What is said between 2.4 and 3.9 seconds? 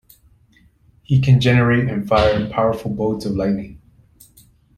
powerful bolts of lightning.